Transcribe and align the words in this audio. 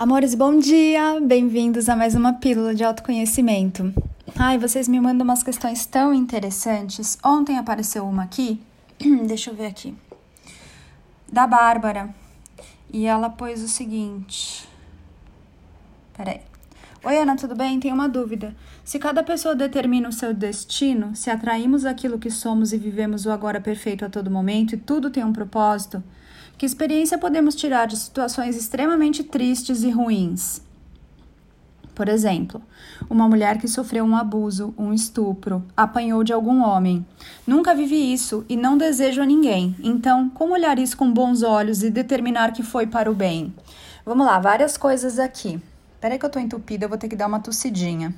Amores, 0.00 0.34
bom 0.34 0.58
dia! 0.58 1.20
Bem-vindos 1.20 1.86
a 1.90 1.94
mais 1.94 2.14
uma 2.14 2.32
pílula 2.32 2.74
de 2.74 2.82
autoconhecimento. 2.82 3.92
Ai, 4.34 4.56
vocês 4.56 4.88
me 4.88 4.98
mandam 4.98 5.24
umas 5.24 5.42
questões 5.42 5.84
tão 5.84 6.14
interessantes. 6.14 7.18
Ontem 7.22 7.58
apareceu 7.58 8.06
uma 8.06 8.22
aqui, 8.22 8.58
deixa 9.28 9.50
eu 9.50 9.54
ver 9.54 9.66
aqui, 9.66 9.94
da 11.30 11.46
Bárbara. 11.46 12.08
E 12.90 13.04
ela 13.04 13.28
pôs 13.28 13.62
o 13.62 13.68
seguinte. 13.68 14.66
Peraí. 16.16 16.40
Oi, 17.04 17.18
Ana, 17.18 17.36
tudo 17.36 17.54
bem? 17.54 17.78
Tenho 17.78 17.94
uma 17.94 18.08
dúvida. 18.08 18.56
Se 18.82 18.98
cada 18.98 19.22
pessoa 19.22 19.54
determina 19.54 20.08
o 20.08 20.12
seu 20.12 20.32
destino, 20.32 21.14
se 21.14 21.28
atraímos 21.28 21.84
aquilo 21.84 22.18
que 22.18 22.30
somos 22.30 22.72
e 22.72 22.78
vivemos 22.78 23.26
o 23.26 23.30
agora 23.30 23.60
perfeito 23.60 24.06
a 24.06 24.08
todo 24.08 24.30
momento 24.30 24.74
e 24.74 24.78
tudo 24.78 25.10
tem 25.10 25.22
um 25.22 25.32
propósito, 25.34 26.02
que 26.60 26.66
experiência 26.66 27.16
podemos 27.16 27.54
tirar 27.54 27.86
de 27.86 27.96
situações 27.96 28.54
extremamente 28.54 29.24
tristes 29.24 29.82
e 29.82 29.88
ruins? 29.88 30.60
Por 31.94 32.06
exemplo, 32.06 32.60
uma 33.08 33.26
mulher 33.26 33.56
que 33.56 33.66
sofreu 33.66 34.04
um 34.04 34.14
abuso, 34.14 34.74
um 34.76 34.92
estupro, 34.92 35.64
apanhou 35.74 36.22
de 36.22 36.34
algum 36.34 36.62
homem. 36.62 37.06
Nunca 37.46 37.74
vivi 37.74 38.12
isso 38.12 38.44
e 38.46 38.58
não 38.58 38.76
desejo 38.76 39.22
a 39.22 39.24
ninguém. 39.24 39.74
Então, 39.82 40.28
como 40.28 40.52
olhar 40.52 40.78
isso 40.78 40.98
com 40.98 41.10
bons 41.10 41.42
olhos 41.42 41.82
e 41.82 41.88
determinar 41.88 42.52
que 42.52 42.62
foi 42.62 42.86
para 42.86 43.10
o 43.10 43.14
bem? 43.14 43.54
Vamos 44.04 44.26
lá, 44.26 44.38
várias 44.38 44.76
coisas 44.76 45.18
aqui. 45.18 45.58
Peraí 45.98 46.18
que 46.18 46.26
eu 46.26 46.30
tô 46.30 46.38
entupida, 46.38 46.84
eu 46.84 46.90
vou 46.90 46.98
ter 46.98 47.08
que 47.08 47.16
dar 47.16 47.26
uma 47.26 47.40
tossidinha. 47.40 48.14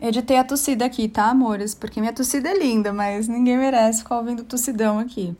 Editei 0.00 0.38
a 0.38 0.44
tossida 0.44 0.86
aqui, 0.86 1.08
tá, 1.08 1.28
amores? 1.28 1.74
Porque 1.74 2.00
minha 2.00 2.12
tossida 2.14 2.48
é 2.48 2.58
linda, 2.58 2.90
mas 2.90 3.28
ninguém 3.28 3.58
merece 3.58 3.98
ficar 3.98 4.16
ouvindo 4.16 4.44
tossidão 4.44 4.98
aqui. 4.98 5.36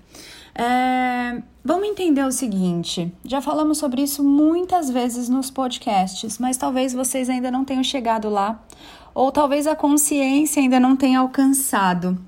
É, 0.54 1.42
vamos 1.64 1.88
entender 1.88 2.24
o 2.24 2.32
seguinte: 2.32 3.12
já 3.24 3.40
falamos 3.40 3.78
sobre 3.78 4.02
isso 4.02 4.22
muitas 4.24 4.90
vezes 4.90 5.28
nos 5.28 5.50
podcasts, 5.50 6.38
mas 6.38 6.56
talvez 6.56 6.92
vocês 6.92 7.28
ainda 7.30 7.50
não 7.50 7.64
tenham 7.64 7.84
chegado 7.84 8.28
lá, 8.28 8.62
ou 9.14 9.30
talvez 9.30 9.66
a 9.66 9.76
consciência 9.76 10.60
ainda 10.62 10.80
não 10.80 10.96
tenha 10.96 11.20
alcançado 11.20 12.18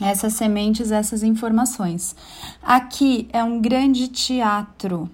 essas 0.00 0.34
sementes, 0.34 0.90
essas 0.90 1.22
informações. 1.22 2.14
Aqui 2.62 3.28
é 3.32 3.42
um 3.42 3.60
grande 3.60 4.08
teatro. 4.08 5.10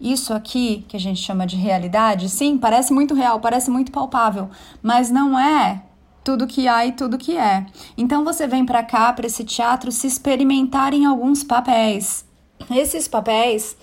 Isso 0.00 0.32
aqui, 0.34 0.84
que 0.88 0.96
a 0.96 1.00
gente 1.00 1.20
chama 1.20 1.46
de 1.46 1.56
realidade, 1.56 2.28
sim, 2.28 2.58
parece 2.58 2.92
muito 2.92 3.14
real, 3.14 3.40
parece 3.40 3.70
muito 3.70 3.92
palpável, 3.92 4.50
mas 4.82 5.10
não 5.10 5.38
é 5.38 5.82
tudo 6.24 6.46
que 6.46 6.68
há 6.68 6.86
e 6.86 6.92
tudo 6.92 7.18
que 7.18 7.36
é. 7.36 7.66
Então 7.96 8.24
você 8.24 8.46
vem 8.46 8.64
para 8.64 8.82
cá, 8.82 9.12
para 9.12 9.26
esse 9.26 9.44
teatro, 9.44 9.90
se 9.90 10.06
experimentar 10.06 10.94
em 10.94 11.04
alguns 11.04 11.42
papéis. 11.42 12.24
Esses 12.70 13.08
papéis, 13.08 13.76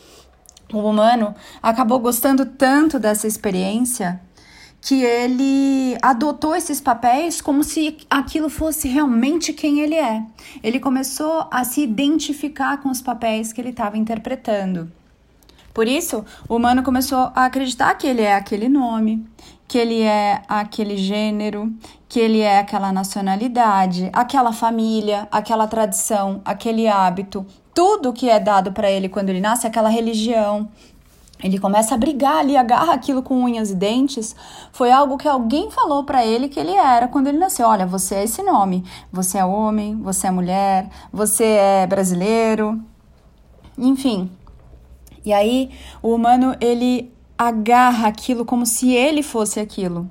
o 0.73 0.79
humano 0.79 1.35
acabou 1.61 1.99
gostando 1.99 2.45
tanto 2.45 2.99
dessa 2.99 3.27
experiência 3.27 4.21
que 4.81 5.03
ele 5.03 5.97
adotou 6.01 6.55
esses 6.55 6.79
papéis 6.79 7.41
como 7.41 7.63
se 7.63 7.97
aquilo 8.09 8.49
fosse 8.49 8.87
realmente 8.87 9.51
quem 9.51 9.81
ele 9.81 9.95
é. 9.95 10.23
Ele 10.63 10.79
começou 10.79 11.47
a 11.51 11.63
se 11.63 11.81
identificar 11.81 12.77
com 12.77 12.89
os 12.89 13.01
papéis 13.01 13.51
que 13.51 13.59
ele 13.59 13.71
estava 13.71 13.97
interpretando. 13.97 14.89
Por 15.73 15.87
isso, 15.87 16.25
o 16.47 16.55
humano 16.55 16.81
começou 16.81 17.31
a 17.35 17.45
acreditar 17.45 17.93
que 17.95 18.07
ele 18.07 18.21
é 18.21 18.35
aquele 18.35 18.67
nome, 18.67 19.25
que 19.69 19.77
ele 19.77 20.01
é 20.01 20.41
aquele 20.47 20.97
gênero, 20.97 21.71
que 22.09 22.19
ele 22.19 22.39
é 22.39 22.57
aquela 22.57 22.91
nacionalidade, 22.91 24.09
aquela 24.11 24.51
família, 24.51 25.27
aquela 25.31 25.67
tradição, 25.67 26.41
aquele 26.43 26.87
hábito, 26.87 27.45
tudo 27.71 28.11
que 28.11 28.27
é 28.27 28.39
dado 28.39 28.71
para 28.71 28.89
ele 28.89 29.07
quando 29.07 29.29
ele 29.29 29.39
nasce, 29.39 29.67
aquela 29.67 29.87
religião. 29.87 30.67
Ele 31.41 31.59
começa 31.59 31.93
a 31.93 31.97
brigar 31.99 32.37
ali, 32.37 32.57
agarra 32.57 32.93
aquilo 32.93 33.21
com 33.21 33.43
unhas 33.43 33.69
e 33.69 33.75
dentes. 33.75 34.35
Foi 34.71 34.91
algo 34.91 35.17
que 35.17 35.27
alguém 35.27 35.69
falou 35.69 36.03
para 36.03 36.25
ele 36.25 36.49
que 36.49 36.59
ele 36.59 36.73
era 36.73 37.07
quando 37.07 37.27
ele 37.27 37.37
nasceu. 37.37 37.67
Olha, 37.67 37.85
você 37.85 38.15
é 38.15 38.23
esse 38.23 38.41
nome. 38.41 38.83
Você 39.11 39.37
é 39.37 39.45
homem, 39.45 39.95
você 40.01 40.27
é 40.27 40.31
mulher, 40.31 40.89
você 41.13 41.43
é 41.43 41.87
brasileiro. 41.87 42.81
Enfim. 43.77 44.31
E 45.23 45.31
aí, 45.31 45.69
o 46.01 46.15
humano 46.15 46.55
ele 46.59 47.13
agarra 47.39 48.09
aquilo 48.09 48.43
como 48.43 48.65
se 48.65 48.91
ele 48.91 49.23
fosse 49.23 49.61
aquilo. 49.61 50.09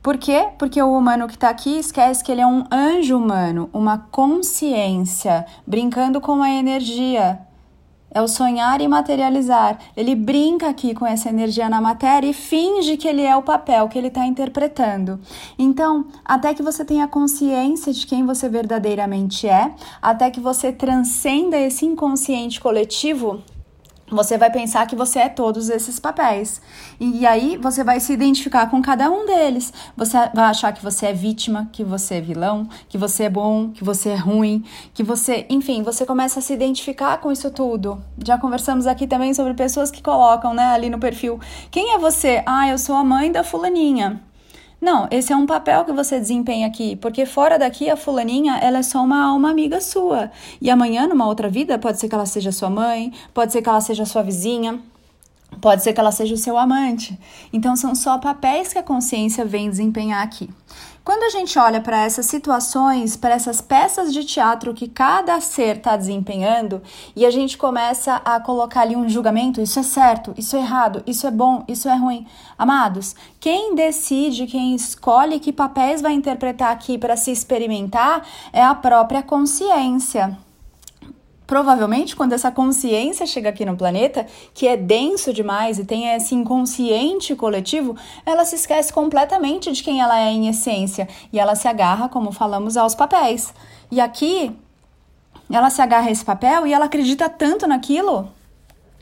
Por 0.00 0.16
quê? 0.16 0.50
Porque 0.56 0.80
o 0.80 0.96
humano 0.96 1.26
que 1.26 1.34
está 1.34 1.48
aqui 1.50 1.80
esquece 1.80 2.22
que 2.22 2.30
ele 2.30 2.40
é 2.40 2.46
um 2.46 2.64
anjo 2.70 3.18
humano, 3.18 3.68
uma 3.72 3.98
consciência, 4.12 5.44
brincando 5.66 6.20
com 6.20 6.40
a 6.40 6.48
energia. 6.48 7.40
É 8.10 8.22
o 8.22 8.28
sonhar 8.28 8.80
e 8.80 8.86
materializar. 8.86 9.78
Ele 9.96 10.14
brinca 10.14 10.68
aqui 10.68 10.94
com 10.94 11.04
essa 11.04 11.28
energia 11.28 11.68
na 11.68 11.80
matéria 11.80 12.28
e 12.28 12.32
finge 12.32 12.96
que 12.96 13.08
ele 13.08 13.22
é 13.22 13.36
o 13.36 13.42
papel 13.42 13.88
que 13.88 13.98
ele 13.98 14.06
está 14.06 14.24
interpretando. 14.24 15.20
Então, 15.58 16.06
até 16.24 16.54
que 16.54 16.62
você 16.62 16.84
tenha 16.84 17.08
consciência 17.08 17.92
de 17.92 18.06
quem 18.06 18.24
você 18.24 18.48
verdadeiramente 18.48 19.46
é, 19.48 19.74
até 20.00 20.30
que 20.30 20.40
você 20.40 20.72
transcenda 20.72 21.58
esse 21.58 21.84
inconsciente 21.84 22.60
coletivo, 22.60 23.42
você 24.10 24.38
vai 24.38 24.50
pensar 24.50 24.86
que 24.86 24.96
você 24.96 25.20
é 25.20 25.28
todos 25.28 25.68
esses 25.68 25.98
papéis. 25.98 26.60
E 26.98 27.26
aí 27.26 27.56
você 27.56 27.84
vai 27.84 28.00
se 28.00 28.12
identificar 28.12 28.70
com 28.70 28.80
cada 28.82 29.10
um 29.10 29.26
deles. 29.26 29.72
Você 29.96 30.16
vai 30.34 30.44
achar 30.44 30.72
que 30.72 30.82
você 30.82 31.06
é 31.06 31.12
vítima, 31.12 31.68
que 31.72 31.84
você 31.84 32.16
é 32.16 32.20
vilão, 32.20 32.68
que 32.88 32.98
você 32.98 33.24
é 33.24 33.30
bom, 33.30 33.70
que 33.70 33.84
você 33.84 34.10
é 34.10 34.16
ruim, 34.16 34.64
que 34.94 35.02
você, 35.02 35.46
enfim, 35.48 35.82
você 35.82 36.04
começa 36.06 36.38
a 36.38 36.42
se 36.42 36.52
identificar 36.52 37.18
com 37.18 37.32
isso 37.32 37.50
tudo. 37.50 38.02
Já 38.24 38.38
conversamos 38.38 38.86
aqui 38.86 39.06
também 39.06 39.34
sobre 39.34 39.54
pessoas 39.54 39.90
que 39.90 40.02
colocam, 40.02 40.54
né, 40.54 40.68
ali 40.68 40.90
no 40.90 40.98
perfil: 40.98 41.40
"Quem 41.70 41.94
é 41.94 41.98
você?" 41.98 42.42
"Ah, 42.46 42.68
eu 42.68 42.78
sou 42.78 42.96
a 42.96 43.04
mãe 43.04 43.30
da 43.32 43.42
fulaninha." 43.44 44.27
Não, 44.80 45.08
esse 45.10 45.32
é 45.32 45.36
um 45.36 45.44
papel 45.44 45.84
que 45.84 45.92
você 45.92 46.20
desempenha 46.20 46.66
aqui, 46.66 46.94
porque 46.96 47.26
fora 47.26 47.58
daqui 47.58 47.90
a 47.90 47.96
fulaninha, 47.96 48.58
ela 48.58 48.78
é 48.78 48.82
só 48.82 49.02
uma 49.02 49.24
alma 49.24 49.50
amiga 49.50 49.80
sua. 49.80 50.30
E 50.60 50.70
amanhã, 50.70 51.08
numa 51.08 51.26
outra 51.26 51.48
vida, 51.48 51.78
pode 51.78 51.98
ser 51.98 52.08
que 52.08 52.14
ela 52.14 52.26
seja 52.26 52.52
sua 52.52 52.70
mãe, 52.70 53.12
pode 53.34 53.52
ser 53.52 53.60
que 53.60 53.68
ela 53.68 53.80
seja 53.80 54.04
sua 54.04 54.22
vizinha, 54.22 54.80
pode 55.60 55.82
ser 55.82 55.92
que 55.92 56.00
ela 56.00 56.12
seja 56.12 56.34
o 56.34 56.38
seu 56.38 56.56
amante. 56.56 57.18
Então 57.52 57.76
são 57.76 57.94
só 57.94 58.18
papéis 58.18 58.72
que 58.72 58.78
a 58.78 58.82
consciência 58.82 59.44
vem 59.44 59.68
desempenhar 59.68 60.22
aqui. 60.22 60.48
Quando 61.08 61.22
a 61.22 61.30
gente 61.30 61.58
olha 61.58 61.80
para 61.80 62.04
essas 62.04 62.26
situações, 62.26 63.16
para 63.16 63.34
essas 63.34 63.62
peças 63.62 64.12
de 64.12 64.24
teatro 64.24 64.74
que 64.74 64.86
cada 64.86 65.40
ser 65.40 65.78
está 65.78 65.96
desempenhando, 65.96 66.82
e 67.16 67.24
a 67.24 67.30
gente 67.30 67.56
começa 67.56 68.16
a 68.16 68.38
colocar 68.38 68.82
ali 68.82 68.94
um 68.94 69.08
julgamento: 69.08 69.58
isso 69.58 69.78
é 69.78 69.82
certo, 69.82 70.34
isso 70.36 70.54
é 70.54 70.58
errado, 70.58 71.02
isso 71.06 71.26
é 71.26 71.30
bom, 71.30 71.64
isso 71.66 71.88
é 71.88 71.96
ruim. 71.96 72.26
Amados, 72.58 73.16
quem 73.40 73.74
decide, 73.74 74.46
quem 74.46 74.74
escolhe 74.74 75.40
que 75.40 75.50
papéis 75.50 76.02
vai 76.02 76.12
interpretar 76.12 76.72
aqui 76.72 76.98
para 76.98 77.16
se 77.16 77.30
experimentar 77.30 78.26
é 78.52 78.62
a 78.62 78.74
própria 78.74 79.22
consciência 79.22 80.36
provavelmente 81.48 82.14
quando 82.14 82.34
essa 82.34 82.52
consciência 82.52 83.26
chega 83.26 83.48
aqui 83.48 83.64
no 83.64 83.74
planeta, 83.74 84.26
que 84.52 84.68
é 84.68 84.76
denso 84.76 85.32
demais 85.32 85.78
e 85.78 85.84
tem 85.84 86.14
esse 86.14 86.34
inconsciente 86.34 87.34
coletivo, 87.34 87.96
ela 88.24 88.44
se 88.44 88.54
esquece 88.54 88.92
completamente 88.92 89.72
de 89.72 89.82
quem 89.82 90.02
ela 90.02 90.20
é 90.20 90.30
em 90.30 90.46
essência 90.46 91.08
e 91.32 91.40
ela 91.40 91.54
se 91.54 91.66
agarra, 91.66 92.06
como 92.06 92.30
falamos, 92.32 92.76
aos 92.76 92.94
papéis. 92.94 93.54
E 93.90 93.98
aqui 93.98 94.54
ela 95.50 95.70
se 95.70 95.80
agarra 95.80 96.08
a 96.08 96.10
esse 96.10 96.24
papel 96.24 96.66
e 96.66 96.74
ela 96.74 96.84
acredita 96.84 97.30
tanto 97.30 97.66
naquilo 97.66 98.28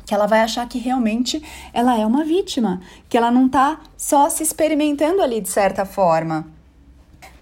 que 0.07 0.15
ela 0.15 0.29
vai 0.29 0.41
achar 0.41 0.69
que 0.69 0.79
realmente 0.79 1.43
ela 1.73 1.99
é 1.99 2.07
uma 2.07 2.23
vítima, 2.23 2.81
que 3.09 3.19
ela 3.19 3.33
não 3.33 3.47
está 3.47 3.81
só 3.97 4.29
se 4.29 4.45
experimentando 4.45 5.21
ali 5.21 5.41
de 5.41 5.49
certa 5.49 5.85
forma. 5.85 6.56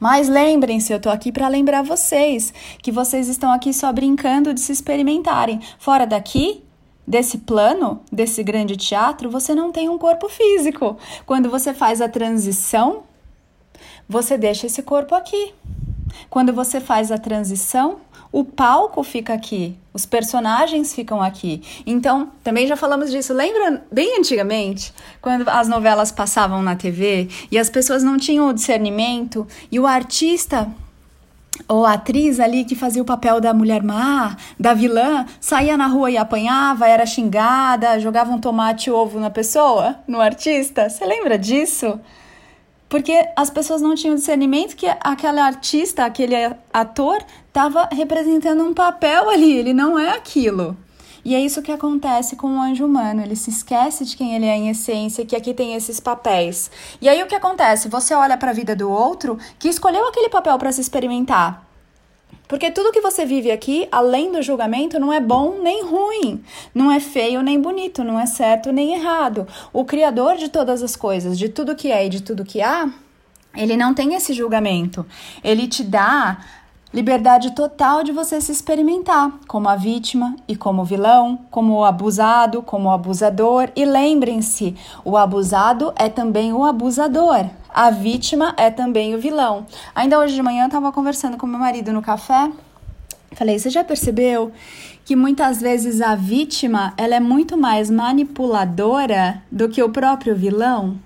Mas 0.05 0.29
lembrem-se, 0.29 0.93
eu 0.93 1.01
tô 1.01 1.09
aqui 1.09 1.33
para 1.33 1.49
lembrar 1.49 1.81
vocês 1.81 2.53
que 2.83 2.93
vocês 2.93 3.27
estão 3.27 3.51
aqui 3.51 3.73
só 3.73 3.91
brincando 3.91 4.53
de 4.53 4.61
se 4.61 4.71
experimentarem. 4.71 5.63
Fora 5.79 6.07
daqui, 6.07 6.63
desse 7.09 7.39
plano, 7.39 8.03
desse 8.13 8.43
grande 8.43 8.77
teatro, 8.77 9.31
você 9.31 9.55
não 9.55 9.73
tem 9.73 9.89
um 9.89 9.97
corpo 9.97 10.29
físico. 10.29 10.99
Quando 11.25 11.49
você 11.49 11.73
faz 11.73 12.03
a 12.03 12.09
transição, 12.09 13.05
você 14.07 14.37
deixa 14.37 14.67
esse 14.67 14.83
corpo 14.83 15.15
aqui. 15.15 15.55
Quando 16.29 16.53
você 16.53 16.83
faz 16.83 17.11
a 17.11 17.17
transição, 17.17 17.97
o 18.35 18.43
palco 18.43 19.05
fica 19.05 19.33
aqui, 19.33 19.79
os 19.93 20.05
personagens 20.05 20.93
ficam 20.93 21.23
aqui. 21.23 21.63
Então, 21.87 22.33
também 22.43 22.67
já 22.67 22.75
falamos 22.75 23.13
disso. 23.13 23.33
Lembra 23.33 23.85
bem 23.93 24.19
antigamente, 24.19 24.93
quando 25.23 25.49
as 25.49 25.69
novelas 25.69 26.11
passavam 26.11 26.61
na 26.61 26.75
TV 26.75 27.29
e 27.49 27.57
as 27.57 27.71
pessoas 27.71 28.03
não 28.03 28.19
tinham 28.19 28.49
o 28.49 28.53
discernimento 28.53 29.47
e 29.71 29.79
o 29.79 29.87
artista 29.87 30.67
ou 31.69 31.87
atriz 31.87 32.41
ali 32.41 32.65
que 32.65 32.75
fazia 32.75 33.01
o 33.01 33.05
papel 33.05 33.41
da 33.41 33.55
mulher 33.55 33.85
má, 33.85 34.37
da 34.59 34.75
vilã, 34.75 35.25
saía 35.41 35.77
na 35.77 35.87
rua 35.87 36.11
e 36.11 36.17
apanhava, 36.17 36.89
era 36.89 37.07
xingada, 37.07 38.01
jogava 38.01 38.33
um 38.33 38.41
tomate 38.41 38.91
e 38.91 38.93
ovo 38.93 39.21
na 39.21 39.31
pessoa, 39.31 39.95
no 40.09 40.21
artista. 40.21 40.91
Você 40.91 41.07
lembra 41.07 41.39
disso? 41.39 42.01
Porque 42.95 43.29
as 43.35 43.51
pessoas 43.51 43.83
não 43.83 43.97
tinham 43.97 44.15
discernimento 44.15 44.77
que 44.77 44.87
aquele 45.01 45.41
artista, 45.41 46.05
aquele 46.05 46.37
ator, 46.73 47.25
estava 47.49 47.89
representando 47.91 48.63
um 48.63 48.73
papel 48.73 49.29
ali, 49.29 49.51
ele 49.51 49.75
não 49.75 49.99
é 49.99 50.11
aquilo. 50.11 50.77
E 51.25 51.35
é 51.35 51.41
isso 51.41 51.61
que 51.61 51.73
acontece 51.73 52.37
com 52.37 52.57
o 52.57 52.61
anjo 52.61 52.87
humano. 52.87 53.21
Ele 53.21 53.35
se 53.35 53.51
esquece 53.51 54.05
de 54.05 54.17
quem 54.17 54.37
ele 54.37 54.47
é 54.47 54.57
em 54.57 54.69
essência, 54.69 55.27
que 55.27 55.35
aqui 55.35 55.53
tem 55.53 55.75
esses 55.75 55.99
papéis. 55.99 56.71
E 57.03 57.09
aí 57.09 57.21
o 57.21 57.27
que 57.27 57.35
acontece? 57.35 57.89
Você 57.89 58.15
olha 58.15 58.37
para 58.37 58.53
a 58.53 58.55
vida 58.55 58.77
do 58.77 58.89
outro 58.89 59.41
que 59.59 59.69
escolheu 59.69 60.07
aquele 60.07 60.29
papel 60.29 60.57
para 60.57 60.71
se 60.71 60.81
experimentar. 60.81 61.64
Porque 62.47 62.71
tudo 62.71 62.93
que 62.93 63.01
você 63.01 63.25
vive 63.25 63.51
aqui, 63.51 63.89
além 63.91 64.31
do 64.31 64.43
julgamento, 64.43 64.99
não 64.99 65.13
é 65.13 65.21
bom 65.21 65.59
nem 65.63 65.83
ruim, 65.83 66.45
não 66.75 66.93
é 66.93 67.01
feio 67.01 67.43
nem 67.43 67.61
bonito, 67.61 68.05
não 68.05 68.21
é 68.21 68.27
certo 68.27 68.71
nem 68.71 68.95
errado. 68.95 69.47
O 69.73 69.85
Criador 69.85 70.37
de 70.37 70.49
todas 70.49 70.83
as 70.83 70.95
coisas, 70.95 71.39
de 71.39 71.49
tudo 71.49 71.75
que 71.75 71.91
é 71.91 72.07
e 72.07 72.09
de 72.09 72.23
tudo 72.23 72.45
que 72.45 72.61
há, 72.61 72.91
ele 73.57 73.77
não 73.77 73.95
tem 73.95 74.15
esse 74.15 74.33
julgamento. 74.35 75.07
Ele 75.43 75.67
te 75.67 75.83
dá 75.83 76.39
liberdade 76.95 77.51
total 77.57 78.05
de 78.05 78.13
você 78.13 78.41
se 78.41 78.53
experimentar 78.53 79.33
como 79.49 79.69
a 79.69 79.75
vítima 79.75 80.37
e 80.47 80.55
como 80.55 80.85
vilão, 80.85 81.41
como 81.51 81.75
o 81.75 81.85
abusado, 81.85 82.63
como 82.63 82.89
o 82.89 82.93
abusador. 82.93 83.69
E 83.75 83.85
lembrem-se, 83.85 84.77
o 85.05 85.17
abusado 85.17 85.93
é 85.97 86.09
também 86.09 86.53
o 86.53 86.63
abusador. 86.63 87.47
A 87.69 87.91
vítima 87.91 88.55
é 88.57 88.71
também 88.71 89.13
o 89.13 89.19
vilão. 89.19 89.67
Ainda 89.93 90.21
hoje 90.21 90.37
de 90.37 90.43
manhã 90.43 90.63
eu 90.63 90.69
estava 90.69 90.93
conversando 90.93 91.37
com 91.37 91.49
meu 91.49 91.59
marido 91.59 91.93
no 91.93 92.01
café. 92.01 92.53
Falei, 93.33 93.59
você 93.59 93.71
já 93.71 93.83
percebeu 93.83 94.53
que 95.05 95.17
muitas 95.17 95.61
vezes 95.61 96.01
a 96.01 96.15
vítima 96.15 96.95
ela 96.97 97.17
é 97.17 97.21
muito 97.21 97.57
mais 97.57 97.91
manipuladora 97.91 99.43
do 99.51 99.69
que 99.69 99.83
o 99.83 99.91
próprio 99.91 100.37
vilão? 100.37 100.97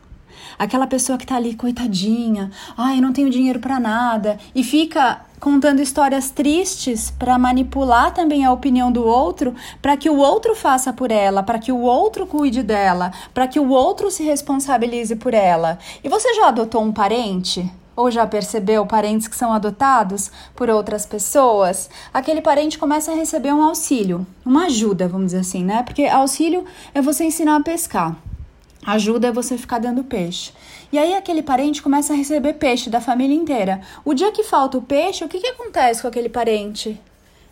Aquela 0.59 0.87
pessoa 0.87 1.17
que 1.17 1.27
tá 1.27 1.37
ali, 1.37 1.55
coitadinha, 1.55 2.51
ai, 2.77 3.01
não 3.01 3.13
tenho 3.13 3.31
dinheiro 3.31 3.61
para 3.61 3.81
nada, 3.81 4.39
e 4.55 4.63
fica 4.63 5.23
contando 5.41 5.81
histórias 5.81 6.31
tristes 6.31 7.11
para 7.11 7.39
manipular 7.39 8.13
também 8.13 8.45
a 8.45 8.53
opinião 8.53 8.91
do 8.91 9.05
outro, 9.05 9.55
para 9.81 9.97
que 9.97 10.11
o 10.11 10.17
outro 10.17 10.55
faça 10.55 10.93
por 10.93 11.11
ela, 11.11 11.43
para 11.43 11.59
que 11.59 11.73
o 11.73 11.81
outro 11.81 12.27
cuide 12.27 12.63
dela, 12.63 13.13
para 13.33 13.47
que 13.47 13.61
o 13.61 13.69
outro 13.71 14.11
se 14.11 14.23
responsabilize 14.23 15.15
por 15.17 15.35
ela. 15.35 15.79
E 16.03 16.09
você 16.09 16.35
já 16.35 16.49
adotou 16.49 16.83
um 16.83 16.93
parente? 16.93 17.71
Ou 17.97 18.13
já 18.13 18.25
percebeu 18.25 18.87
parentes 18.87 19.27
que 19.27 19.35
são 19.35 19.53
adotados 19.53 20.31
por 20.55 20.71
outras 20.71 21.05
pessoas? 21.05 21.91
Aquele 22.15 22.41
parente 22.41 22.79
começa 22.79 23.11
a 23.11 23.15
receber 23.15 23.53
um 23.53 23.63
auxílio, 23.63 24.25
uma 24.47 24.67
ajuda, 24.67 25.09
vamos 25.09 25.27
dizer 25.27 25.41
assim, 25.41 25.65
né? 25.65 25.83
Porque 25.83 26.05
auxílio 26.05 26.65
é 26.95 27.03
você 27.03 27.25
ensinar 27.25 27.57
a 27.57 27.61
pescar. 27.61 28.17
Ajuda 28.85 29.29
é 29.29 29.33
você 29.33 29.59
ficar 29.59 29.79
dando 29.79 30.05
peixe. 30.05 30.53
E 30.93 30.99
aí 30.99 31.15
aquele 31.15 31.43
parente 31.43 31.83
começa 31.83 32.13
a 32.13 32.17
receber 32.17 32.55
peixe 32.55 32.89
da 32.89 33.01
família 33.01 33.37
inteira. 33.37 33.81
O 34.05 34.15
dia 34.15 34.33
que 34.33 34.43
falta 34.43 34.79
o 34.79 34.83
peixe, 34.83 35.25
o 35.25 35.29
que, 35.29 35.41
que 35.41 35.49
acontece 35.49 36.01
com 36.01 36.09
aquele 36.09 36.29
parente? 36.29 36.99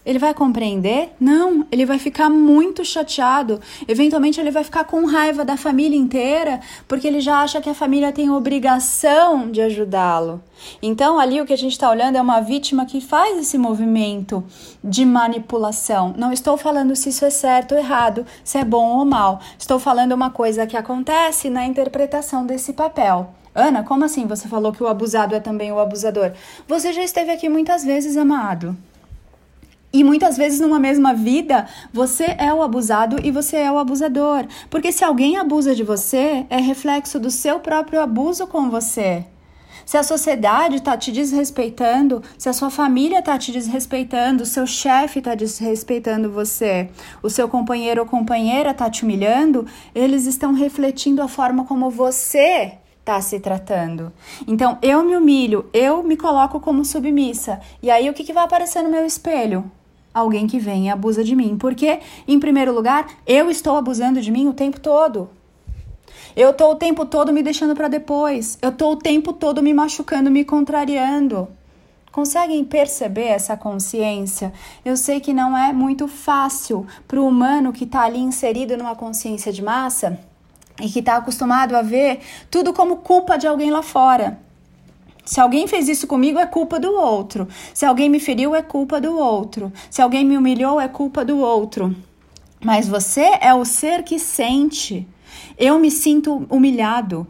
Ele 0.06 0.20
vai 0.20 0.32
compreender? 0.32 1.10
Não, 1.18 1.66
ele 1.70 1.84
vai 1.84 1.98
ficar 1.98 2.30
muito 2.30 2.84
chateado. 2.84 3.60
Eventualmente, 3.88 4.40
ele 4.40 4.52
vai 4.52 4.62
ficar 4.62 4.84
com 4.84 5.04
raiva 5.04 5.44
da 5.44 5.56
família 5.56 5.98
inteira, 5.98 6.60
porque 6.86 7.08
ele 7.08 7.20
já 7.20 7.40
acha 7.40 7.60
que 7.60 7.68
a 7.68 7.74
família 7.74 8.12
tem 8.12 8.30
obrigação 8.30 9.50
de 9.50 9.60
ajudá-lo. 9.60 10.40
Então, 10.80 11.18
ali 11.18 11.40
o 11.40 11.44
que 11.44 11.52
a 11.52 11.58
gente 11.58 11.72
está 11.72 11.90
olhando 11.90 12.16
é 12.16 12.20
uma 12.22 12.40
vítima 12.40 12.86
que 12.86 13.00
faz 13.00 13.36
esse 13.36 13.58
movimento 13.58 14.44
de 14.82 15.04
manipulação. 15.04 16.14
Não 16.16 16.32
estou 16.32 16.56
falando 16.56 16.94
se 16.94 17.08
isso 17.08 17.24
é 17.24 17.30
certo 17.30 17.72
ou 17.72 17.78
errado, 17.78 18.24
se 18.44 18.58
é 18.58 18.64
bom 18.64 18.98
ou 18.98 19.04
mal. 19.04 19.40
Estou 19.58 19.80
falando 19.80 20.12
uma 20.12 20.30
coisa 20.30 20.68
que 20.68 20.76
acontece 20.76 21.50
na 21.50 21.66
interpretação 21.66 22.46
desse 22.46 22.72
papel. 22.72 23.34
Ana, 23.52 23.82
como 23.82 24.04
assim 24.04 24.24
você 24.24 24.46
falou 24.46 24.72
que 24.72 24.82
o 24.84 24.86
abusado 24.86 25.34
é 25.34 25.40
também 25.40 25.72
o 25.72 25.80
abusador? 25.80 26.30
Você 26.68 26.92
já 26.92 27.02
esteve 27.02 27.32
aqui 27.32 27.48
muitas 27.48 27.82
vezes, 27.82 28.16
amado. 28.16 28.76
E 29.96 30.04
muitas 30.04 30.36
vezes 30.36 30.60
numa 30.60 30.78
mesma 30.78 31.14
vida, 31.14 31.66
você 31.90 32.36
é 32.36 32.52
o 32.52 32.60
abusado 32.62 33.16
e 33.24 33.30
você 33.30 33.56
é 33.56 33.72
o 33.72 33.78
abusador. 33.78 34.44
Porque 34.68 34.92
se 34.92 35.02
alguém 35.02 35.38
abusa 35.38 35.74
de 35.74 35.82
você, 35.82 36.44
é 36.50 36.58
reflexo 36.58 37.18
do 37.18 37.30
seu 37.30 37.60
próprio 37.60 38.02
abuso 38.02 38.46
com 38.46 38.68
você. 38.68 39.24
Se 39.86 39.96
a 39.96 40.02
sociedade 40.02 40.76
está 40.76 40.98
te 40.98 41.10
desrespeitando, 41.10 42.22
se 42.36 42.46
a 42.46 42.52
sua 42.52 42.68
família 42.68 43.20
está 43.20 43.38
te 43.38 43.50
desrespeitando, 43.50 44.42
o 44.42 44.46
seu 44.46 44.66
chefe 44.66 45.20
está 45.20 45.34
desrespeitando 45.34 46.30
você, 46.30 46.90
o 47.22 47.30
seu 47.30 47.48
companheiro 47.48 48.02
ou 48.02 48.06
companheira 48.06 48.72
está 48.72 48.90
te 48.90 49.02
humilhando, 49.02 49.66
eles 49.94 50.26
estão 50.26 50.52
refletindo 50.52 51.22
a 51.22 51.28
forma 51.28 51.64
como 51.64 51.88
você 51.88 52.72
está 53.00 53.18
se 53.22 53.40
tratando. 53.40 54.12
Então 54.46 54.76
eu 54.82 55.02
me 55.02 55.16
humilho, 55.16 55.70
eu 55.72 56.02
me 56.02 56.18
coloco 56.18 56.60
como 56.60 56.84
submissa. 56.84 57.60
E 57.82 57.90
aí 57.90 58.10
o 58.10 58.12
que, 58.12 58.24
que 58.24 58.34
vai 58.34 58.44
aparecer 58.44 58.82
no 58.82 58.90
meu 58.90 59.06
espelho? 59.06 59.72
Alguém 60.16 60.46
que 60.46 60.58
vem 60.58 60.86
e 60.86 60.90
abusa 60.90 61.22
de 61.22 61.36
mim. 61.36 61.56
Porque, 61.58 62.00
em 62.26 62.40
primeiro 62.40 62.72
lugar, 62.72 63.06
eu 63.26 63.50
estou 63.50 63.76
abusando 63.76 64.20
de 64.20 64.30
mim 64.30 64.48
o 64.48 64.54
tempo 64.54 64.80
todo. 64.80 65.28
Eu 66.34 66.50
estou 66.50 66.72
o 66.72 66.76
tempo 66.76 67.04
todo 67.04 67.32
me 67.32 67.42
deixando 67.42 67.74
para 67.74 67.88
depois. 67.88 68.58
Eu 68.62 68.70
estou 68.70 68.92
o 68.92 68.96
tempo 68.96 69.32
todo 69.32 69.62
me 69.62 69.74
machucando, 69.74 70.30
me 70.30 70.44
contrariando. 70.44 71.48
Conseguem 72.10 72.64
perceber 72.64 73.26
essa 73.26 73.58
consciência? 73.58 74.52
Eu 74.82 74.96
sei 74.96 75.20
que 75.20 75.34
não 75.34 75.56
é 75.56 75.70
muito 75.72 76.08
fácil 76.08 76.86
para 77.06 77.20
o 77.20 77.28
humano 77.28 77.74
que 77.74 77.84
está 77.84 78.02
ali 78.02 78.18
inserido 78.18 78.74
numa 78.76 78.96
consciência 78.96 79.52
de 79.52 79.62
massa 79.62 80.18
e 80.80 80.88
que 80.88 81.00
está 81.00 81.16
acostumado 81.16 81.76
a 81.76 81.82
ver 81.82 82.20
tudo 82.50 82.72
como 82.72 82.96
culpa 82.96 83.36
de 83.36 83.46
alguém 83.46 83.70
lá 83.70 83.82
fora. 83.82 84.45
Se 85.26 85.40
alguém 85.40 85.66
fez 85.66 85.88
isso 85.88 86.06
comigo, 86.06 86.38
é 86.38 86.46
culpa 86.46 86.78
do 86.78 86.94
outro. 86.94 87.48
Se 87.74 87.84
alguém 87.84 88.08
me 88.08 88.20
feriu, 88.20 88.54
é 88.54 88.62
culpa 88.62 89.00
do 89.00 89.18
outro. 89.18 89.72
Se 89.90 90.00
alguém 90.00 90.24
me 90.24 90.38
humilhou, 90.38 90.80
é 90.80 90.86
culpa 90.86 91.24
do 91.24 91.38
outro. 91.38 91.94
Mas 92.64 92.86
você 92.86 93.36
é 93.40 93.52
o 93.52 93.64
ser 93.64 94.04
que 94.04 94.20
sente. 94.20 95.06
Eu 95.58 95.80
me 95.80 95.90
sinto 95.90 96.46
humilhado. 96.48 97.26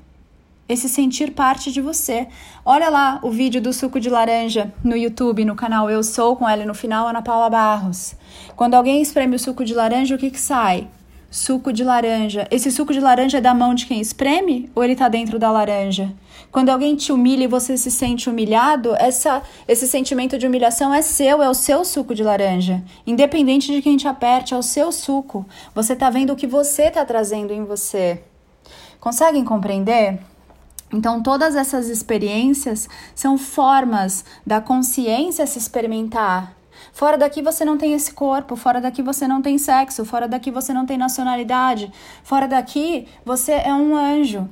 Esse 0.69 0.91
sentir 0.91 1.31
parte 1.33 1.73
de 1.73 1.81
você. 1.81 2.29
Olha 2.65 2.91
lá 2.91 3.19
o 3.23 3.31
vídeo 3.31 3.63
do 3.63 3.73
suco 3.73 3.99
de 3.99 4.11
laranja 4.11 4.75
no 4.85 4.97
YouTube, 4.97 5.45
no 5.45 5.55
canal 5.55 5.89
Eu 5.89 6.03
Sou, 6.03 6.37
com 6.37 6.47
ela 6.47 6.67
no 6.67 6.75
final, 6.75 7.09
Ana 7.09 7.23
Paula 7.23 7.49
Barros. 7.49 8.15
Quando 8.57 8.75
alguém 8.75 9.01
espreme 9.01 9.37
o 9.37 9.39
suco 9.39 9.65
de 9.65 9.73
laranja, 9.73 10.17
o 10.17 10.19
que, 10.19 10.31
que 10.31 10.41
sai? 10.41 10.89
Suco 11.37 11.71
de 11.71 11.85
laranja. 11.85 12.49
Esse 12.51 12.73
suco 12.73 12.95
de 12.95 12.99
laranja 12.99 13.37
é 13.37 13.41
da 13.43 13.53
mão 13.53 13.75
de 13.75 13.85
quem 13.85 14.01
espreme 14.01 14.71
ou 14.75 14.83
ele 14.83 14.95
está 14.95 15.07
dentro 15.07 15.39
da 15.39 15.53
laranja? 15.53 16.11
Quando 16.51 16.71
alguém 16.71 16.97
te 16.97 17.13
humilha 17.13 17.45
e 17.45 17.47
você 17.47 17.77
se 17.77 17.91
sente 17.91 18.31
humilhado, 18.31 18.97
essa, 18.97 19.43
esse 19.69 19.87
sentimento 19.87 20.39
de 20.39 20.47
humilhação 20.47 20.95
é 20.95 21.03
seu, 21.03 21.43
é 21.43 21.51
o 21.51 21.53
seu 21.53 21.85
suco 21.85 22.15
de 22.15 22.23
laranja. 22.23 22.83
Independente 23.07 23.71
de 23.71 23.83
quem 23.83 23.99
te 23.99 24.09
aperte, 24.09 24.55
é 24.55 24.57
o 24.57 24.63
seu 24.63 24.91
suco. 24.91 25.45
Você 25.75 25.93
está 25.93 26.09
vendo 26.09 26.33
o 26.33 26.37
que 26.37 26.47
você 26.47 26.85
está 26.85 27.05
trazendo 27.05 27.53
em 27.53 27.65
você. 27.65 28.23
Conseguem 28.99 29.45
compreender? 29.45 30.19
Então, 30.91 31.23
todas 31.23 31.55
essas 31.55 31.91
experiências 31.91 32.89
são 33.15 33.37
formas 33.37 34.25
da 34.47 34.59
consciência 34.59 35.47
se 35.47 35.59
experimentar. 35.59 36.57
Fora 36.97 37.19
daqui 37.19 37.43
você 37.43 37.63
não 37.63 37.77
tem 37.77 37.93
esse 37.93 38.11
corpo, 38.15 38.57
fora 38.57 38.81
daqui 38.81 39.03
você 39.03 39.29
não 39.29 39.43
tem 39.43 39.59
sexo, 39.59 40.03
fora 40.03 40.27
daqui 40.27 40.51
você 40.51 40.73
não 40.73 40.87
tem 40.87 40.97
nacionalidade, 40.97 41.93
fora 42.25 42.49
daqui 42.49 43.07
você 43.23 43.53
é 43.53 43.75
um 43.75 43.95
anjo. 43.95 44.49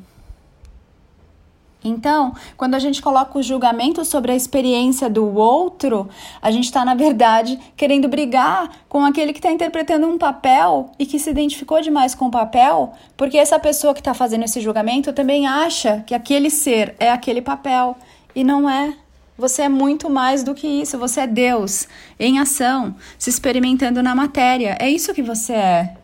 Então, 1.82 2.34
quando 2.54 2.74
a 2.74 2.78
gente 2.78 3.00
coloca 3.00 3.38
o 3.38 3.42
julgamento 3.42 4.04
sobre 4.04 4.30
a 4.30 4.36
experiência 4.36 5.08
do 5.08 5.34
outro, 5.34 6.06
a 6.42 6.50
gente 6.50 6.64
está, 6.64 6.84
na 6.84 6.94
verdade, 6.94 7.58
querendo 7.78 8.08
brigar 8.08 8.70
com 8.90 9.06
aquele 9.06 9.32
que 9.32 9.38
está 9.38 9.50
interpretando 9.50 10.06
um 10.06 10.18
papel 10.18 10.90
e 10.98 11.06
que 11.06 11.18
se 11.18 11.30
identificou 11.30 11.80
demais 11.80 12.14
com 12.14 12.26
o 12.26 12.30
papel, 12.30 12.92
porque 13.16 13.38
essa 13.38 13.58
pessoa 13.58 13.94
que 13.94 14.00
está 14.00 14.12
fazendo 14.12 14.44
esse 14.44 14.60
julgamento 14.60 15.14
também 15.14 15.46
acha 15.46 16.04
que 16.06 16.14
aquele 16.14 16.50
ser 16.50 16.94
é 16.98 17.10
aquele 17.10 17.40
papel 17.40 17.96
e 18.36 18.44
não 18.44 18.68
é. 18.68 18.98
Você 19.36 19.62
é 19.62 19.68
muito 19.68 20.08
mais 20.08 20.44
do 20.44 20.54
que 20.54 20.66
isso, 20.66 20.96
você 20.96 21.22
é 21.22 21.26
Deus 21.26 21.88
em 22.20 22.38
ação, 22.38 22.94
se 23.18 23.30
experimentando 23.30 24.02
na 24.02 24.14
matéria. 24.14 24.76
É 24.80 24.88
isso 24.88 25.12
que 25.12 25.22
você 25.22 25.52
é. 25.52 25.96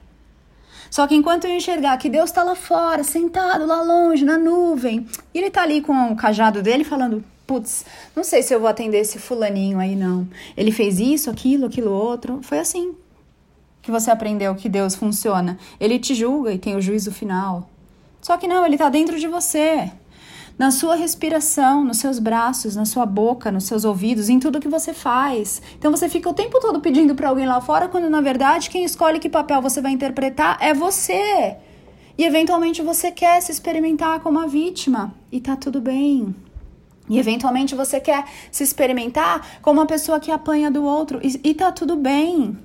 Só 0.91 1.07
que 1.07 1.15
enquanto 1.15 1.45
eu 1.45 1.55
enxergar 1.55 1.97
que 1.99 2.09
Deus 2.09 2.31
está 2.31 2.43
lá 2.43 2.57
fora, 2.57 3.05
sentado 3.05 3.65
lá 3.65 3.81
longe, 3.83 4.25
na 4.25 4.37
nuvem, 4.37 5.07
e 5.33 5.39
ele 5.39 5.47
está 5.47 5.63
ali 5.63 5.81
com 5.81 5.93
o 6.11 6.17
cajado 6.17 6.61
dele 6.61 6.83
falando: 6.83 7.25
putz, 7.47 7.85
não 8.17 8.25
sei 8.25 8.43
se 8.43 8.53
eu 8.53 8.59
vou 8.59 8.69
atender 8.69 8.99
esse 8.99 9.21
fulaninho 9.21 9.79
aí, 9.79 9.95
não. 9.95 10.27
Ele 10.57 10.73
fez 10.73 10.99
isso, 10.99 11.31
aquilo, 11.31 11.67
aquilo 11.67 11.93
outro. 11.93 12.41
Foi 12.43 12.59
assim 12.59 12.97
que 13.81 13.93
você 13.93 14.11
aprendeu 14.11 14.55
que 14.57 14.69
Deus 14.69 14.97
funciona. 14.97 15.57
Ele 15.79 16.01
te 16.01 16.15
julga 16.17 16.53
e 16.53 16.59
tem 16.59 16.75
o 16.75 16.83
juízo 16.83 17.13
final. 17.13 17.71
Só 18.21 18.37
que 18.37 18.49
não, 18.49 18.67
ele 18.67 18.75
está 18.75 18.89
dentro 18.89 19.19
de 19.19 19.29
você 19.29 19.91
na 20.61 20.71
sua 20.71 20.95
respiração, 20.95 21.83
nos 21.83 21.97
seus 21.97 22.19
braços, 22.19 22.77
na 22.77 22.85
sua 22.85 23.07
boca, 23.07 23.51
nos 23.51 23.65
seus 23.65 23.83
ouvidos, 23.83 24.29
em 24.29 24.39
tudo 24.39 24.61
que 24.61 24.69
você 24.69 24.93
faz. 24.93 25.63
Então 25.79 25.91
você 25.91 26.07
fica 26.07 26.29
o 26.29 26.35
tempo 26.35 26.61
todo 26.61 26.83
pedindo 26.83 27.15
para 27.15 27.31
alguém 27.31 27.47
lá 27.47 27.63
fora, 27.63 27.89
quando 27.89 28.11
na 28.11 28.21
verdade 28.21 28.69
quem 28.69 28.85
escolhe 28.85 29.19
que 29.19 29.31
papel 29.31 29.63
você 29.63 29.81
vai 29.81 29.93
interpretar 29.93 30.59
é 30.61 30.75
você. 30.75 31.57
E 32.19 32.27
eventualmente 32.27 32.83
você 32.83 33.11
quer 33.11 33.41
se 33.41 33.51
experimentar 33.51 34.21
como 34.21 34.39
a 34.39 34.47
vítima 34.47 35.15
e 35.33 35.41
tá 35.41 35.57
tudo 35.57 35.81
bem. 35.81 36.37
E 37.09 37.19
eventualmente 37.19 37.75
você 37.75 37.99
quer 37.99 38.27
se 38.53 38.63
experimentar 38.63 39.63
como 39.63 39.81
uma 39.81 39.87
pessoa 39.87 40.21
que 40.21 40.31
apanha 40.31 40.71
do 40.71 40.85
outro 40.85 41.21
e, 41.23 41.41
e 41.43 41.55
tá 41.55 41.73
tudo 41.73 41.97
bem. 41.97 42.59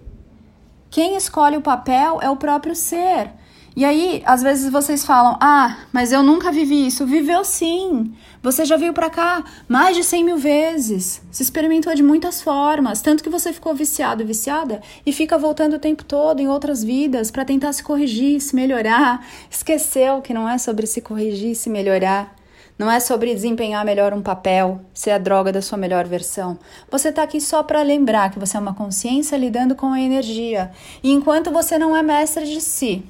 Quem 0.89 1.15
escolhe 1.15 1.55
o 1.55 1.61
papel 1.61 2.19
é 2.21 2.29
o 2.29 2.35
próprio 2.35 2.75
ser. 2.75 3.31
E 3.75 3.83
aí, 3.83 4.23
às 4.25 4.41
vezes 4.41 4.71
vocês 4.71 5.05
falam: 5.05 5.37
Ah, 5.41 5.79
mas 5.91 6.13
eu 6.13 6.23
nunca 6.23 6.49
vivi 6.49 6.87
isso. 6.87 7.05
Viveu 7.05 7.43
sim. 7.43 8.13
Você 8.41 8.63
já 8.63 8.77
veio 8.77 8.93
para 8.93 9.09
cá 9.09 9.43
mais 9.67 9.97
de 9.97 10.03
100 10.03 10.23
mil 10.23 10.37
vezes. 10.37 11.21
Se 11.29 11.43
experimentou 11.43 11.93
de 11.93 12.01
muitas 12.01 12.41
formas. 12.41 13.01
Tanto 13.01 13.21
que 13.21 13.29
você 13.29 13.51
ficou 13.51 13.75
viciado 13.75 14.25
viciada 14.25 14.81
e 15.05 15.11
fica 15.11 15.37
voltando 15.37 15.75
o 15.75 15.79
tempo 15.79 16.05
todo 16.05 16.39
em 16.39 16.47
outras 16.47 16.83
vidas 16.83 17.29
para 17.29 17.43
tentar 17.43 17.73
se 17.73 17.83
corrigir, 17.83 18.39
se 18.39 18.55
melhorar. 18.55 19.25
Esqueceu 19.51 20.21
que 20.21 20.33
não 20.33 20.47
é 20.47 20.57
sobre 20.57 20.87
se 20.87 21.01
corrigir, 21.01 21.53
se 21.55 21.69
melhorar. 21.69 22.33
Não 22.77 22.91
é 22.91 22.99
sobre 22.99 23.33
desempenhar 23.33 23.85
melhor 23.85 24.13
um 24.13 24.21
papel, 24.21 24.81
ser 24.93 25.11
a 25.11 25.17
droga 25.17 25.51
da 25.51 25.61
sua 25.61 25.77
melhor 25.77 26.05
versão. 26.05 26.57
Você 26.91 27.09
está 27.09 27.23
aqui 27.23 27.39
só 27.39 27.63
para 27.63 27.81
lembrar 27.81 28.31
que 28.31 28.39
você 28.39 28.57
é 28.57 28.59
uma 28.59 28.73
consciência 28.73 29.37
lidando 29.37 29.75
com 29.75 29.87
a 29.87 29.99
energia. 29.99 30.71
E 31.01 31.11
enquanto 31.11 31.51
você 31.51 31.77
não 31.77 31.95
é 31.95 32.03
mestre 32.03 32.45
de 32.45 32.59
si, 32.59 33.03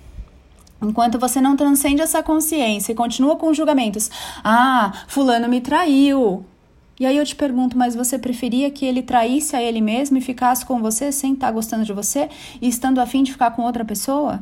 Enquanto 0.85 1.19
você 1.19 1.41
não 1.41 1.55
transcende 1.55 2.01
essa 2.01 2.21
consciência 2.23 2.91
e 2.91 2.95
continua 2.95 3.35
com 3.35 3.53
julgamentos. 3.53 4.09
Ah, 4.43 4.91
fulano 5.07 5.47
me 5.47 5.61
traiu. 5.61 6.45
E 6.99 7.05
aí 7.05 7.17
eu 7.17 7.25
te 7.25 7.35
pergunto, 7.35 7.77
mas 7.77 7.93
você 7.93 8.17
preferia 8.17 8.71
que 8.71 8.85
ele 8.85 9.01
traísse 9.01 9.55
a 9.55 9.61
ele 9.61 9.81
mesmo 9.81 10.17
e 10.17 10.21
ficasse 10.21 10.65
com 10.65 10.81
você 10.81 11.11
sem 11.11 11.33
estar 11.33 11.47
tá 11.47 11.53
gostando 11.53 11.83
de 11.83 11.91
você 11.91 12.29
e 12.61 12.69
estando 12.69 12.99
afim 12.99 13.21
de 13.21 13.33
ficar 13.33 13.51
com 13.51 13.63
outra 13.63 13.83
pessoa? 13.83 14.41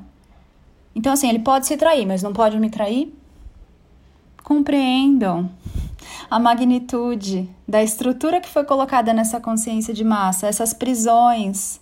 Então, 0.95 1.11
assim, 1.11 1.27
ele 1.27 1.39
pode 1.39 1.65
se 1.65 1.75
trair, 1.75 2.05
mas 2.05 2.21
não 2.21 2.31
pode 2.31 2.59
me 2.59 2.69
trair? 2.69 3.11
Compreendam 4.43 5.49
a 6.29 6.39
magnitude 6.39 7.49
da 7.67 7.81
estrutura 7.81 8.39
que 8.39 8.49
foi 8.49 8.63
colocada 8.63 9.13
nessa 9.13 9.39
consciência 9.39 9.93
de 9.93 10.03
massa, 10.03 10.47
essas 10.47 10.73
prisões. 10.73 11.81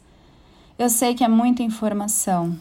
Eu 0.79 0.89
sei 0.89 1.13
que 1.13 1.23
é 1.23 1.27
muita 1.27 1.61
informação. 1.61 2.57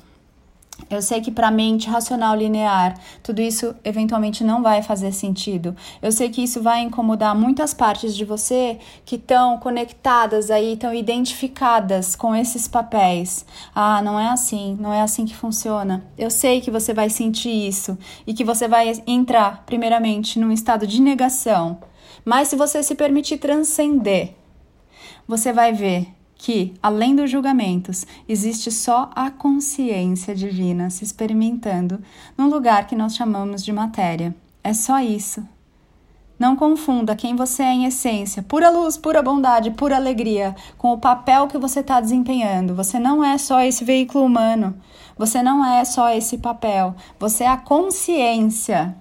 Eu 0.89 1.03
sei 1.03 1.21
que 1.21 1.31
para 1.31 1.49
a 1.49 1.51
mente 1.51 1.89
racional 1.89 2.35
linear, 2.35 2.99
tudo 3.23 3.41
isso 3.41 3.75
eventualmente 3.85 4.43
não 4.43 4.63
vai 4.63 4.83
fazer 4.83 5.13
sentido. 5.13 5.77
Eu 6.01 6.11
sei 6.13 6.31
que 6.31 6.43
isso 6.43 6.63
vai 6.63 6.81
incomodar 6.81 7.35
muitas 7.35 7.75
partes 7.75 8.15
de 8.17 8.25
você 8.25 8.79
que 9.05 9.17
estão 9.17 9.59
conectadas 9.59 10.51
aí, 10.51 10.75
estão 10.75 10.95
identificadas 10.95 12.17
com 12.17 12.35
esses 12.35 12.67
papéis. 12.67 13.45
Ah, 13.75 14.01
não 14.03 14.19
é 14.19 14.29
assim, 14.29 14.77
não 14.81 14.93
é 14.93 15.01
assim 15.01 15.25
que 15.25 15.37
funciona. 15.37 16.05
Eu 16.17 16.31
sei 16.31 16.61
que 16.61 16.71
você 16.71 16.95
vai 16.95 17.11
sentir 17.11 17.69
isso 17.69 17.99
e 18.27 18.33
que 18.33 18.45
você 18.45 18.69
vai 18.69 18.93
entrar, 19.07 19.65
primeiramente, 19.67 20.39
num 20.39 20.53
estado 20.53 20.87
de 20.87 21.01
negação. 21.01 21.79
Mas 22.25 22.49
se 22.49 22.57
você 22.57 22.83
se 22.83 22.95
permitir 22.95 23.39
transcender, 23.39 24.35
você 25.27 25.53
vai 25.53 25.73
ver 25.73 26.20
que, 26.41 26.73
além 26.83 27.15
dos 27.15 27.31
julgamentos, 27.31 28.07
existe 28.27 28.71
só 28.71 29.11
a 29.15 29.31
consciência 29.31 30.35
divina 30.35 30.89
se 30.89 31.05
experimentando 31.05 32.01
num 32.37 32.49
lugar 32.49 32.87
que 32.87 32.97
nós 32.97 33.15
chamamos 33.15 33.63
de 33.63 33.71
matéria. 33.71 34.35
É 34.65 34.73
só 34.73 35.01
isso. 35.01 35.47
Não 36.39 36.57
confunda 36.57 37.15
quem 37.15 37.37
você 37.37 37.63
é 37.63 37.75
em 37.75 37.85
essência, 37.85 38.43
pura 38.43 38.71
luz, 38.71 38.97
pura 38.97 39.23
bondade, 39.23 39.73
pura 39.73 39.97
alegria, 39.97 40.57
com 40.79 40.95
o 40.95 40.99
papel 40.99 41.47
que 41.47 41.59
você 41.59 41.81
está 41.81 42.01
desempenhando. 42.01 42.75
Você 42.75 42.99
não 42.99 43.23
é 43.23 43.37
só 43.37 43.61
esse 43.61 43.85
veículo 43.85 44.25
humano. 44.25 44.75
Você 45.19 45.43
não 45.43 45.63
é 45.63 45.85
só 45.85 46.09
esse 46.09 46.39
papel. 46.39 46.95
Você 47.19 47.45
é 47.45 47.49
a 47.49 47.59
consciência 47.59 48.97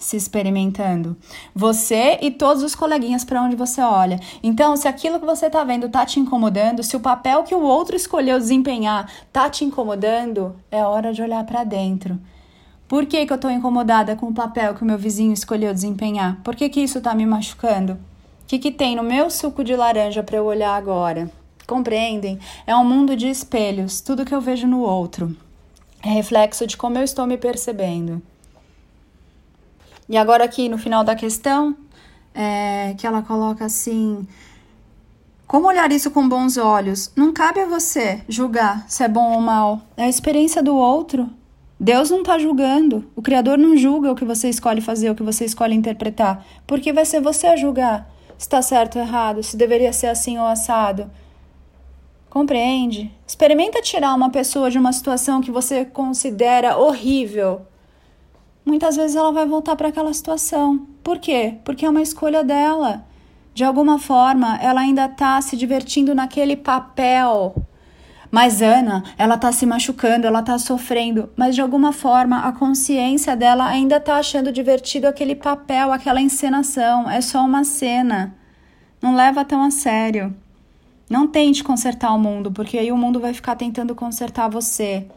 se 0.00 0.16
experimentando. 0.16 1.16
Você 1.54 2.18
e 2.22 2.30
todos 2.30 2.62
os 2.62 2.74
coleguinhas 2.74 3.22
para 3.22 3.42
onde 3.42 3.54
você 3.54 3.82
olha. 3.82 4.18
Então, 4.42 4.74
se 4.74 4.88
aquilo 4.88 5.20
que 5.20 5.26
você 5.26 5.46
está 5.46 5.62
vendo 5.62 5.86
está 5.86 6.04
te 6.06 6.18
incomodando, 6.18 6.82
se 6.82 6.96
o 6.96 7.00
papel 7.00 7.44
que 7.44 7.54
o 7.54 7.62
outro 7.62 7.94
escolheu 7.94 8.38
desempenhar 8.38 9.08
está 9.28 9.48
te 9.48 9.64
incomodando, 9.64 10.56
é 10.70 10.82
hora 10.82 11.12
de 11.12 11.22
olhar 11.22 11.44
para 11.44 11.62
dentro. 11.62 12.18
Por 12.88 13.06
que, 13.06 13.24
que 13.24 13.32
eu 13.32 13.36
estou 13.36 13.50
incomodada 13.50 14.16
com 14.16 14.26
o 14.26 14.34
papel 14.34 14.74
que 14.74 14.82
o 14.82 14.86
meu 14.86 14.98
vizinho 14.98 15.32
escolheu 15.32 15.72
desempenhar? 15.72 16.40
Por 16.42 16.56
que, 16.56 16.68
que 16.68 16.80
isso 16.80 16.98
está 16.98 17.14
me 17.14 17.26
machucando? 17.26 17.92
O 17.92 17.98
que, 18.48 18.58
que 18.58 18.72
tem 18.72 18.96
no 18.96 19.02
meu 19.04 19.30
suco 19.30 19.62
de 19.62 19.76
laranja 19.76 20.24
para 20.24 20.38
eu 20.38 20.44
olhar 20.44 20.74
agora? 20.74 21.30
Compreendem? 21.66 22.40
É 22.66 22.74
um 22.74 22.84
mundo 22.84 23.14
de 23.14 23.28
espelhos. 23.28 24.00
Tudo 24.00 24.24
que 24.24 24.34
eu 24.34 24.40
vejo 24.40 24.66
no 24.66 24.80
outro 24.80 25.36
é 26.02 26.08
reflexo 26.08 26.66
de 26.66 26.76
como 26.76 26.98
eu 26.98 27.04
estou 27.04 27.26
me 27.26 27.36
percebendo. 27.36 28.22
E 30.10 30.16
agora 30.16 30.42
aqui 30.42 30.68
no 30.68 30.76
final 30.76 31.04
da 31.04 31.14
questão, 31.14 31.76
é, 32.34 32.94
que 32.98 33.06
ela 33.06 33.22
coloca 33.22 33.64
assim: 33.64 34.26
como 35.46 35.68
olhar 35.68 35.92
isso 35.92 36.10
com 36.10 36.28
bons 36.28 36.56
olhos? 36.56 37.12
Não 37.14 37.32
cabe 37.32 37.60
a 37.60 37.66
você 37.66 38.20
julgar 38.28 38.84
se 38.88 39.04
é 39.04 39.08
bom 39.08 39.32
ou 39.32 39.40
mal. 39.40 39.82
É 39.96 40.02
a 40.02 40.08
experiência 40.08 40.60
do 40.64 40.74
outro. 40.74 41.30
Deus 41.78 42.10
não 42.10 42.22
está 42.22 42.40
julgando. 42.40 43.08
O 43.14 43.22
Criador 43.22 43.56
não 43.56 43.76
julga 43.76 44.10
o 44.10 44.16
que 44.16 44.24
você 44.24 44.48
escolhe 44.48 44.80
fazer, 44.80 45.08
o 45.10 45.14
que 45.14 45.22
você 45.22 45.44
escolhe 45.44 45.76
interpretar. 45.76 46.44
Porque 46.66 46.92
vai 46.92 47.04
ser 47.04 47.20
você 47.20 47.46
a 47.46 47.54
julgar 47.54 48.10
se 48.36 48.46
está 48.46 48.60
certo 48.60 48.96
ou 48.96 49.02
errado, 49.02 49.44
se 49.44 49.56
deveria 49.56 49.92
ser 49.92 50.08
assim 50.08 50.38
ou 50.38 50.46
assado. 50.46 51.08
Compreende? 52.28 53.12
Experimenta 53.24 53.80
tirar 53.80 54.12
uma 54.14 54.30
pessoa 54.30 54.70
de 54.72 54.78
uma 54.78 54.92
situação 54.92 55.40
que 55.40 55.52
você 55.52 55.84
considera 55.84 56.76
horrível 56.76 57.62
muitas 58.64 58.96
vezes 58.96 59.16
ela 59.16 59.32
vai 59.32 59.46
voltar 59.46 59.76
para 59.76 59.88
aquela 59.88 60.12
situação. 60.12 60.86
Por 61.02 61.18
quê? 61.18 61.54
Porque 61.64 61.84
é 61.84 61.90
uma 61.90 62.02
escolha 62.02 62.44
dela. 62.44 63.04
De 63.52 63.64
alguma 63.64 63.98
forma, 63.98 64.56
ela 64.62 64.80
ainda 64.80 65.06
está 65.06 65.40
se 65.40 65.56
divertindo 65.56 66.14
naquele 66.14 66.56
papel. 66.56 67.54
Mas 68.30 68.62
Ana, 68.62 69.02
ela 69.18 69.34
está 69.34 69.50
se 69.50 69.66
machucando, 69.66 70.26
ela 70.26 70.38
está 70.38 70.56
sofrendo, 70.56 71.30
mas 71.36 71.56
de 71.56 71.60
alguma 71.60 71.92
forma 71.92 72.46
a 72.46 72.52
consciência 72.52 73.34
dela 73.34 73.66
ainda 73.66 73.96
está 73.96 74.16
achando 74.16 74.52
divertido 74.52 75.08
aquele 75.08 75.34
papel, 75.34 75.90
aquela 75.90 76.20
encenação. 76.20 77.10
É 77.10 77.20
só 77.20 77.44
uma 77.44 77.64
cena. 77.64 78.36
Não 79.02 79.16
leva 79.16 79.44
tão 79.44 79.64
a 79.64 79.70
sério. 79.70 80.34
Não 81.08 81.26
tente 81.26 81.64
consertar 81.64 82.14
o 82.14 82.18
mundo, 82.18 82.52
porque 82.52 82.78
aí 82.78 82.92
o 82.92 82.96
mundo 82.96 83.18
vai 83.18 83.34
ficar 83.34 83.56
tentando 83.56 83.96
consertar 83.96 84.48
você. 84.48 85.08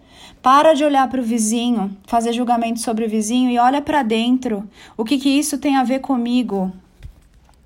Para 0.41 0.73
de 0.73 0.83
olhar 0.83 1.09
para 1.09 1.21
o 1.21 1.23
vizinho, 1.23 1.95
fazer 2.05 2.33
julgamento 2.33 2.79
sobre 2.79 3.05
o 3.05 3.09
vizinho 3.09 3.49
e 3.49 3.57
olha 3.57 3.81
para 3.81 4.03
dentro. 4.03 4.69
O 4.97 5.05
que, 5.05 5.17
que 5.17 5.29
isso 5.29 5.57
tem 5.57 5.77
a 5.77 5.83
ver 5.83 5.99
comigo? 5.99 6.71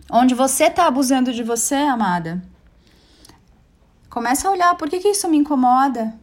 Onde 0.10 0.34
você 0.34 0.66
está 0.66 0.88
abusando 0.88 1.34
de 1.34 1.44
você, 1.44 1.76
amada? 1.76 2.42
Começa 4.10 4.48
a 4.48 4.52
olhar, 4.52 4.76
por 4.76 4.90
que, 4.90 5.00
que 5.00 5.10
isso 5.10 5.30
me 5.30 5.38
incomoda? 5.38 6.14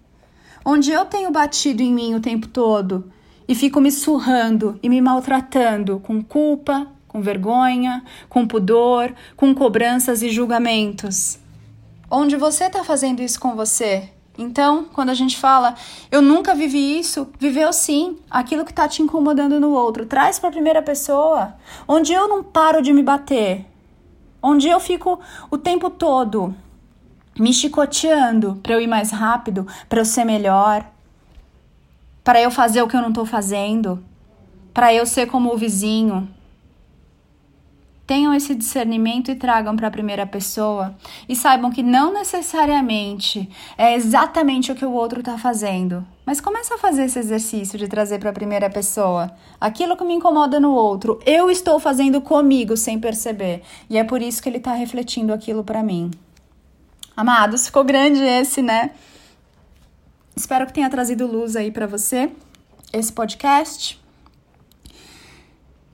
Onde 0.65 0.91
eu 0.91 1.05
tenho 1.05 1.31
batido 1.31 1.83
em 1.83 1.93
mim 1.93 2.15
o 2.15 2.21
tempo 2.21 2.49
todo 2.49 3.13
e 3.47 3.55
fico 3.55 3.81
me 3.81 3.93
surrando 3.93 4.79
e 4.83 4.89
me 4.89 5.01
maltratando 5.01 6.01
com 6.01 6.23
culpa, 6.23 6.87
com 7.07 7.21
vergonha, 7.21 8.03
com 8.29 8.47
pudor, 8.47 9.15
com 9.37 9.55
cobranças 9.55 10.23
e 10.23 10.31
julgamentos. 10.31 11.39
Onde 12.11 12.37
você 12.37 12.65
está 12.65 12.83
fazendo 12.83 13.23
isso 13.23 13.39
com 13.39 13.55
você? 13.55 14.11
Então, 14.37 14.87
quando 14.93 15.11
a 15.11 15.15
gente 15.15 15.37
fala, 15.37 15.75
eu 16.11 16.21
nunca 16.21 16.55
vivi 16.55 16.99
isso, 16.99 17.29
viveu 17.39 17.73
sim. 17.73 18.19
Aquilo 18.29 18.65
que 18.65 18.73
está 18.73 18.89
te 18.89 19.01
incomodando 19.01 19.61
no 19.61 19.71
outro, 19.71 20.07
traz 20.07 20.39
para 20.39 20.49
a 20.49 20.53
primeira 20.53 20.83
pessoa. 20.83 21.55
Onde 21.87 22.13
eu 22.13 22.29
não 22.29 22.43
paro 22.43 22.83
de 22.83 22.93
me 22.93 23.03
bater, 23.03 23.65
onde 24.43 24.69
eu 24.69 24.81
fico 24.81 25.21
o 25.51 25.57
tempo 25.57 25.89
todo 25.89 26.55
me 27.39 27.53
chicoteando 27.53 28.61
para 28.63 28.75
eu 28.75 28.81
ir 28.81 28.87
mais 28.87 29.11
rápido, 29.11 29.67
para 29.89 30.01
eu 30.01 30.05
ser 30.05 30.25
melhor, 30.25 30.85
para 32.23 32.41
eu 32.41 32.51
fazer 32.51 32.83
o 32.83 32.89
que 32.89 32.97
eu 32.97 33.03
não 33.03 33.09
estou 33.09 33.27
fazendo, 33.27 34.03
para 34.73 34.95
eu 34.95 35.07
ser 35.07 35.27
como 35.27 35.53
o 35.53 35.57
vizinho, 35.57 36.29
tenham 38.07 38.35
esse 38.35 38.55
discernimento 38.55 39.31
e 39.31 39.35
tragam 39.35 39.75
para 39.77 39.89
a 39.89 39.91
primeira 39.91 40.27
pessoa 40.27 40.95
e 41.29 41.35
saibam 41.35 41.71
que 41.71 41.83
não 41.83 42.13
necessariamente 42.13 43.49
é 43.79 43.95
exatamente 43.95 44.71
o 44.71 44.75
que 44.75 44.85
o 44.85 44.93
outro 44.93 45.21
está 45.21 45.39
fazendo. 45.39 46.07
Mas 46.27 46.41
começa 46.41 46.75
a 46.75 46.79
fazer 46.79 47.05
esse 47.05 47.19
exercício 47.19 47.79
de 47.79 47.89
trazer 47.89 48.19
para 48.19 48.31
a 48.31 48.35
primeira 48.35 48.71
pessoa 48.71 49.31
aquilo 49.61 49.97
que 49.97 50.05
me 50.05 50.15
incomoda 50.15 50.59
no 50.59 50.73
outro, 50.73 51.19
eu 51.27 51.51
estou 51.51 51.79
fazendo 51.79 52.21
comigo 52.21 52.77
sem 52.77 52.99
perceber. 52.99 53.63
E 53.89 53.99
é 53.99 54.05
por 54.05 54.23
isso 54.23 54.43
que 54.43 54.49
ele 54.49 54.59
está 54.59 54.73
refletindo 54.75 55.33
aquilo 55.33 55.65
para 55.65 55.83
mim. 55.83 56.11
Amados, 57.17 57.67
ficou 57.67 57.85
grande 57.85 58.23
esse, 58.23 58.61
né? 58.61 58.91
Espero 60.35 60.67
que 60.67 60.73
tenha 60.73 60.91
trazido 60.91 61.27
luz 61.27 61.55
aí 61.55 61.71
para 61.71 61.87
você 61.87 62.31
esse 62.93 63.13
podcast. 63.13 64.04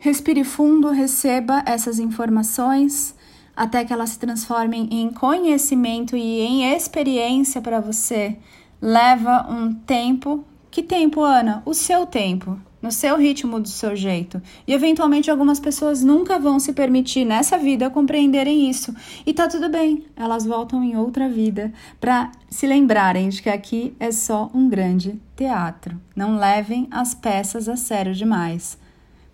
Respire 0.02 0.44
fundo, 0.44 0.88
receba 0.88 1.62
essas 1.66 1.98
informações 1.98 3.14
até 3.54 3.84
que 3.84 3.92
elas 3.92 4.10
se 4.10 4.18
transformem 4.18 4.88
em 4.90 5.10
conhecimento 5.12 6.16
e 6.16 6.40
em 6.40 6.72
experiência 6.72 7.60
para 7.60 7.80
você. 7.80 8.38
Leva 8.80 9.46
um 9.50 9.74
tempo. 9.74 10.42
Que 10.70 10.82
tempo, 10.82 11.20
Ana? 11.20 11.62
O 11.66 11.74
seu 11.74 12.06
tempo. 12.06 12.58
no 12.80 12.90
seu 12.90 13.18
ritmo, 13.18 13.60
do 13.60 13.68
seu 13.68 13.94
jeito. 13.94 14.40
E 14.66 14.72
eventualmente 14.72 15.30
algumas 15.30 15.60
pessoas 15.60 16.02
nunca 16.02 16.38
vão 16.38 16.58
se 16.58 16.72
permitir 16.72 17.26
nessa 17.26 17.58
vida 17.58 17.90
compreenderem 17.90 18.70
isso. 18.70 18.94
E 19.26 19.34
tá 19.34 19.46
tudo 19.48 19.68
bem, 19.68 20.06
elas 20.16 20.46
voltam 20.46 20.82
em 20.82 20.96
outra 20.96 21.28
vida 21.28 21.70
para 22.00 22.32
se 22.48 22.66
lembrarem 22.66 23.28
de 23.28 23.42
que 23.42 23.50
aqui 23.50 23.94
é 24.00 24.10
só 24.10 24.50
um 24.54 24.66
grande 24.66 25.20
teatro. 25.36 26.00
Não 26.16 26.38
levem 26.38 26.88
as 26.90 27.14
peças 27.14 27.68
a 27.68 27.76
sério 27.76 28.14
demais. 28.14 28.78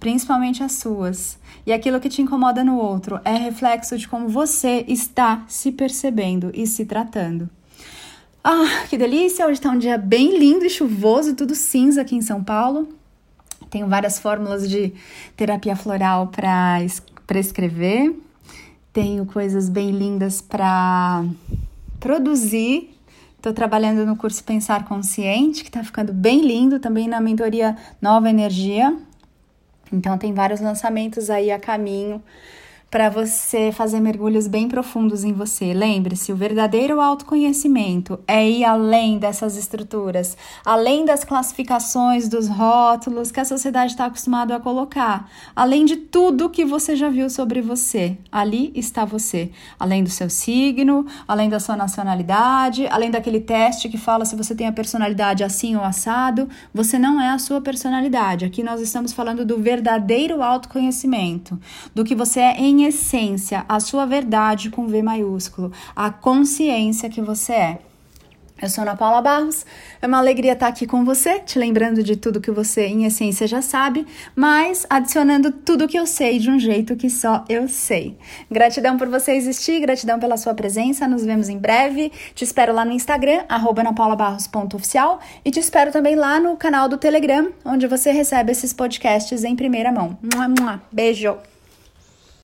Principalmente 0.06 0.62
as 0.62 0.75
suas. 0.75 1.36
E 1.66 1.72
aquilo 1.72 1.98
que 1.98 2.08
te 2.08 2.22
incomoda 2.22 2.62
no 2.62 2.76
outro 2.76 3.20
é 3.25 3.36
reflexo 3.36 3.98
de 3.98 4.06
como 4.06 4.28
você 4.28 4.84
está 4.86 5.44
se 5.48 5.72
percebendo 5.72 6.52
e 6.54 6.64
se 6.64 6.84
tratando. 6.84 7.50
Ah, 8.44 8.84
que 8.88 8.96
delícia! 8.96 9.44
Hoje 9.44 9.54
está 9.54 9.68
um 9.68 9.78
dia 9.78 9.98
bem 9.98 10.38
lindo 10.38 10.64
e 10.64 10.70
chuvoso, 10.70 11.34
tudo 11.34 11.56
cinza 11.56 12.02
aqui 12.02 12.14
em 12.14 12.22
São 12.22 12.44
Paulo. 12.44 12.88
Tenho 13.68 13.88
várias 13.88 14.20
fórmulas 14.20 14.70
de 14.70 14.94
terapia 15.36 15.75
floral 15.75 16.28
para 16.28 16.84
escrever. 17.40 18.16
Tenho 18.92 19.26
coisas 19.26 19.68
bem 19.68 19.90
lindas 19.90 20.40
para 20.40 21.25
produzir. 21.98 22.96
Estou 23.36 23.52
trabalhando 23.52 24.06
no 24.06 24.14
curso 24.14 24.44
Pensar 24.44 24.84
Consciente, 24.84 25.64
que 25.64 25.68
está 25.68 25.82
ficando 25.82 26.12
bem 26.12 26.42
lindo, 26.42 26.78
também 26.78 27.08
na 27.08 27.20
mentoria 27.20 27.76
Nova 28.00 28.30
Energia. 28.30 28.96
Então, 29.92 30.18
tem 30.18 30.32
vários 30.32 30.60
lançamentos 30.60 31.30
aí 31.30 31.50
a 31.50 31.58
caminho 31.58 32.22
para 32.90 33.10
você 33.10 33.72
fazer 33.72 34.00
mergulhos 34.00 34.46
bem 34.46 34.68
profundos 34.68 35.24
em 35.24 35.32
você. 35.32 35.74
Lembre-se, 35.74 36.32
o 36.32 36.36
verdadeiro 36.36 37.00
autoconhecimento 37.00 38.18
é 38.28 38.48
ir 38.48 38.64
além 38.64 39.18
dessas 39.18 39.56
estruturas, 39.56 40.36
além 40.64 41.04
das 41.04 41.24
classificações, 41.24 42.28
dos 42.28 42.46
rótulos 42.46 43.32
que 43.32 43.40
a 43.40 43.44
sociedade 43.44 43.92
está 43.92 44.06
acostumada 44.06 44.54
a 44.54 44.60
colocar, 44.60 45.28
além 45.54 45.84
de 45.84 45.96
tudo 45.96 46.48
que 46.48 46.64
você 46.64 46.94
já 46.94 47.10
viu 47.10 47.28
sobre 47.28 47.60
você. 47.60 48.16
Ali 48.30 48.72
está 48.74 49.04
você, 49.04 49.50
além 49.78 50.04
do 50.04 50.10
seu 50.10 50.30
signo, 50.30 51.04
além 51.26 51.48
da 51.48 51.58
sua 51.58 51.76
nacionalidade, 51.76 52.86
além 52.86 53.10
daquele 53.10 53.40
teste 53.40 53.88
que 53.88 53.98
fala 53.98 54.24
se 54.24 54.36
você 54.36 54.54
tem 54.54 54.68
a 54.68 54.72
personalidade 54.72 55.42
assim 55.42 55.74
ou 55.74 55.82
assado. 55.82 56.48
Você 56.72 56.98
não 56.98 57.20
é 57.20 57.30
a 57.30 57.38
sua 57.38 57.60
personalidade. 57.60 58.44
Aqui 58.44 58.62
nós 58.62 58.80
estamos 58.80 59.12
falando 59.12 59.44
do 59.44 59.58
verdadeiro 59.58 60.40
autoconhecimento, 60.40 61.58
do 61.92 62.04
que 62.04 62.14
você 62.14 62.38
é 62.40 62.60
em 62.60 62.75
em 62.76 62.85
essência, 62.85 63.64
a 63.68 63.80
sua 63.80 64.04
verdade 64.04 64.71
com 64.71 64.87
V 64.87 65.02
maiúsculo, 65.02 65.73
a 65.95 66.11
consciência 66.11 67.09
que 67.09 67.23
você 67.23 67.52
é. 67.52 67.78
Eu 68.61 68.71
sou 68.71 68.80
Ana 68.83 68.97
Paula 68.97 69.21
Barros, 69.21 69.66
é 70.00 70.06
uma 70.06 70.16
alegria 70.16 70.54
estar 70.54 70.68
aqui 70.68 70.87
com 70.87 71.04
você, 71.04 71.40
te 71.40 71.59
lembrando 71.59 72.02
de 72.02 72.16
tudo 72.16 72.40
que 72.40 72.50
você, 72.50 72.87
em 72.87 73.04
essência, 73.04 73.47
já 73.47 73.61
sabe, 73.61 74.06
mas 74.35 74.87
adicionando 74.88 75.52
tudo 75.52 75.87
que 75.87 75.99
eu 75.99 76.06
sei 76.06 76.38
de 76.38 76.50
um 76.50 76.59
jeito 76.59 76.97
que 76.97 77.11
só 77.11 77.45
eu 77.50 77.68
sei. 77.68 78.16
Gratidão 78.50 78.97
por 78.97 79.09
você 79.09 79.33
existir, 79.33 79.78
gratidão 79.80 80.18
pela 80.18 80.38
sua 80.38 80.54
presença, 80.54 81.06
nos 81.06 81.23
vemos 81.23 81.50
em 81.50 81.59
breve. 81.59 82.11
Te 82.35 82.45
espero 82.45 82.73
lá 82.73 82.83
no 82.83 82.92
Instagram, 82.92 83.45
anapaulabarros.oficial 83.47 85.21
e 85.45 85.50
te 85.50 85.61
espero 85.61 85.92
também 85.92 86.16
lá 86.16 86.40
no 86.40 86.56
canal 86.56 86.88
do 86.88 86.97
Telegram, 86.97 87.52
onde 87.62 87.87
você 87.87 88.11
recebe 88.11 88.52
esses 88.52 88.73
podcasts 88.73 89.45
em 89.45 89.54
primeira 89.54 89.92
mão. 89.92 90.16
Beijo! 90.90 91.37